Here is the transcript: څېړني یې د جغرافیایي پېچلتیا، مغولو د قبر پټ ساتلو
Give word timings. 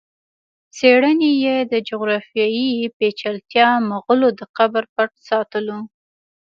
څېړني 0.75 1.31
یې 1.45 1.55
د 1.71 1.73
جغرافیایي 1.89 2.67
پېچلتیا، 2.97 3.67
مغولو 3.89 4.27
د 4.39 4.41
قبر 4.57 4.83
پټ 4.95 5.09
ساتلو 5.29 5.79